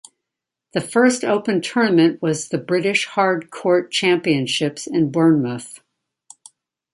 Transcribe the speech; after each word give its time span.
The 0.73 0.81
first 0.81 1.23
open 1.23 1.61
tournament 1.61 2.23
was 2.23 2.49
the 2.49 2.57
British 2.57 3.05
Hard 3.05 3.51
Court 3.51 3.91
Championships 3.91 4.87
in 4.87 5.11
Bournemouth. 5.11 5.79